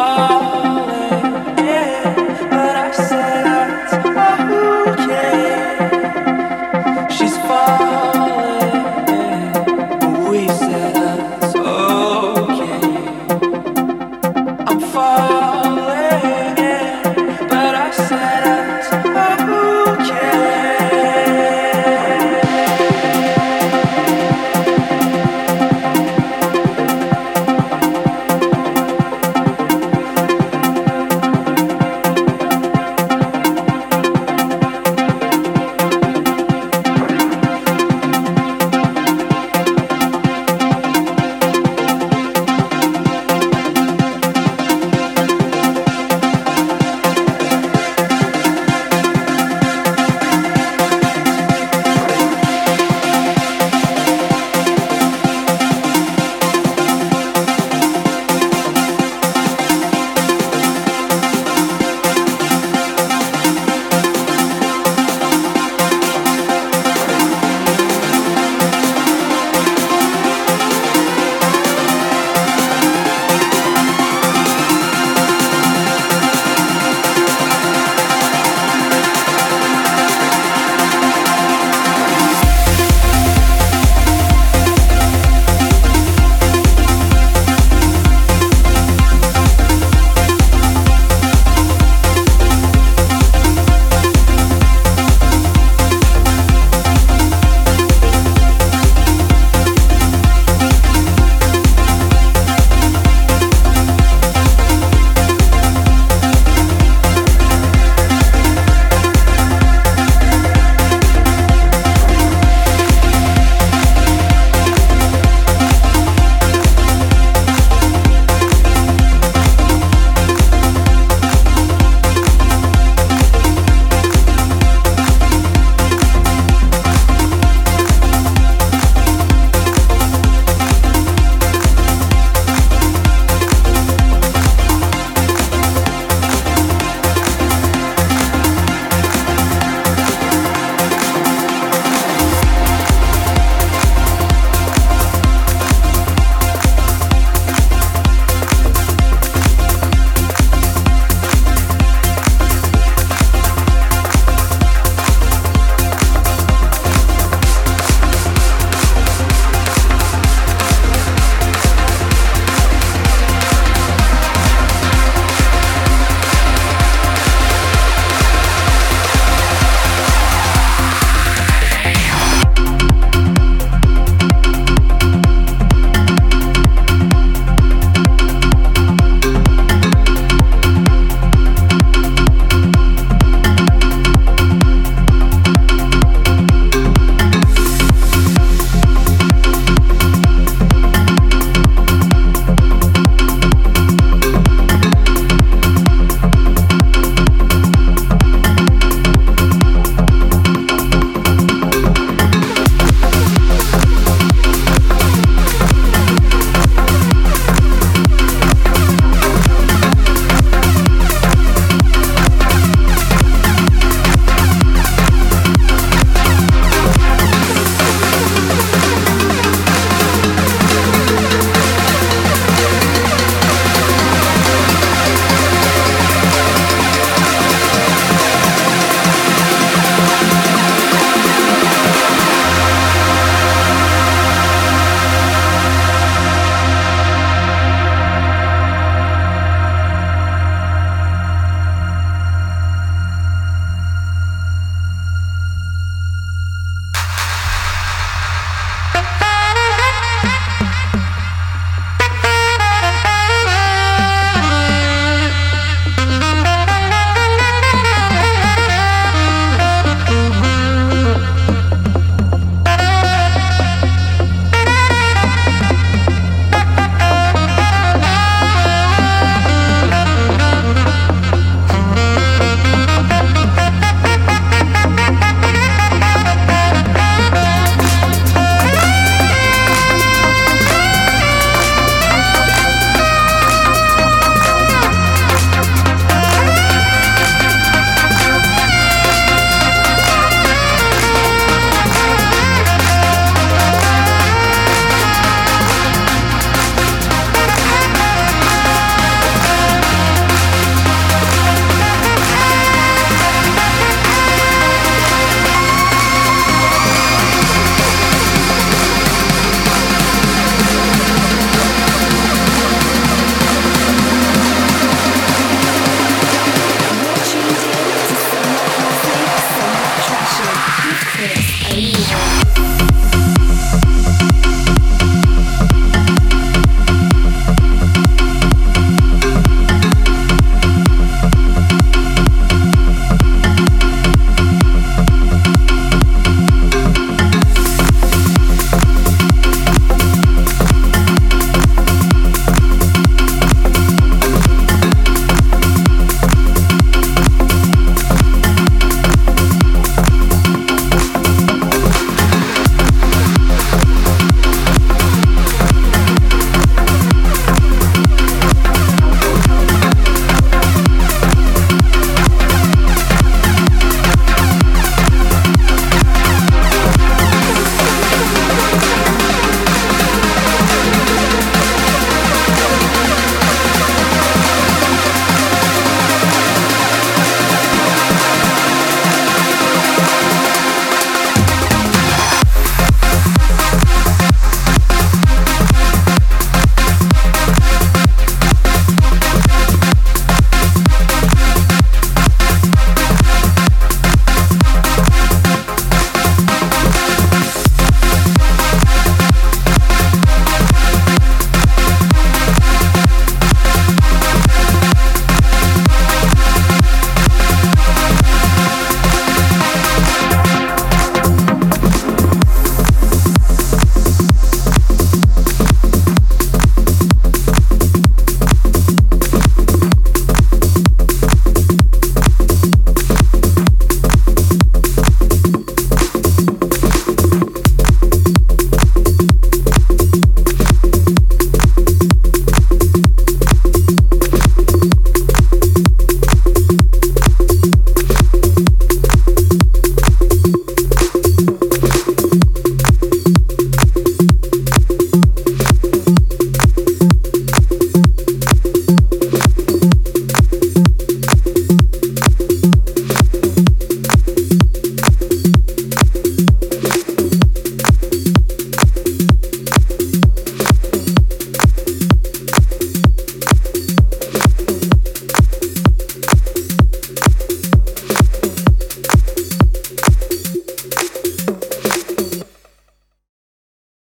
[0.00, 0.39] fala.